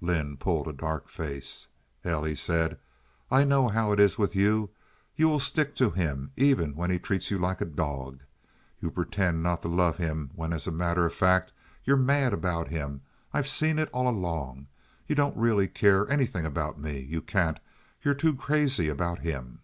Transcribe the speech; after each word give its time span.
Lynde 0.00 0.40
pulled 0.40 0.66
a 0.66 0.72
dark 0.72 1.08
face. 1.08 1.68
"Hell!" 2.02 2.24
he 2.24 2.34
said. 2.34 2.76
"I 3.30 3.44
know 3.44 3.68
how 3.68 3.92
it 3.92 4.00
is 4.00 4.18
with 4.18 4.34
you. 4.34 4.70
You 5.14 5.26
still 5.38 5.38
stick 5.38 5.76
to 5.76 5.90
him, 5.90 6.32
even 6.36 6.74
when 6.74 6.90
he 6.90 6.98
treats 6.98 7.30
you 7.30 7.38
like 7.38 7.60
a 7.60 7.64
dog. 7.66 8.22
You 8.80 8.90
pretend 8.90 9.44
not 9.44 9.62
to 9.62 9.68
love 9.68 9.96
him 9.98 10.30
when 10.34 10.52
as 10.52 10.66
a 10.66 10.72
matter 10.72 11.06
of 11.06 11.14
fact 11.14 11.52
you're 11.84 11.96
mad 11.96 12.32
about 12.32 12.66
him. 12.66 13.02
I've 13.32 13.46
seen 13.46 13.78
it 13.78 13.88
all 13.92 14.08
along. 14.08 14.66
You 15.06 15.14
don't 15.14 15.36
really 15.36 15.68
care 15.68 16.10
anything 16.10 16.44
about 16.44 16.80
me. 16.80 16.98
You 16.98 17.22
can't. 17.22 17.60
You're 18.02 18.14
too 18.14 18.34
crazy 18.34 18.88
about 18.88 19.20
him." 19.20 19.60